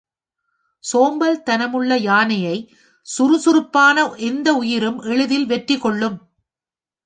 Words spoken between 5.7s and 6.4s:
கொள்ளும்.